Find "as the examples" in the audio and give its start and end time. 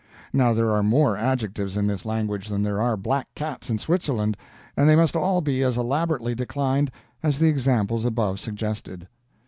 7.21-8.03